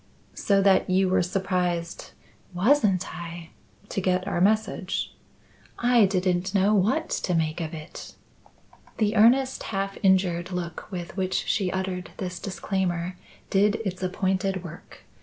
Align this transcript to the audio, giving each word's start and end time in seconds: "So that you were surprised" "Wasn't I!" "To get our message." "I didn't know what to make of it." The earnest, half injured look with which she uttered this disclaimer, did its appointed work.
"So 0.33 0.63
that 0.63 0.89
you 0.89 1.09
were 1.09 1.21
surprised" 1.21 2.13
"Wasn't 2.55 3.15
I!" 3.15 3.49
"To 3.89 4.01
get 4.01 4.27
our 4.27 4.41
message." 4.41 5.13
"I 5.77 6.05
didn't 6.07 6.55
know 6.55 6.73
what 6.73 7.07
to 7.21 7.35
make 7.35 7.61
of 7.61 7.75
it." 7.75 8.15
The 8.97 9.15
earnest, 9.15 9.61
half 9.69 9.99
injured 10.01 10.49
look 10.51 10.91
with 10.91 11.15
which 11.17 11.45
she 11.45 11.71
uttered 11.71 12.09
this 12.17 12.39
disclaimer, 12.39 13.15
did 13.51 13.75
its 13.85 14.01
appointed 14.01 14.63
work. 14.63 15.03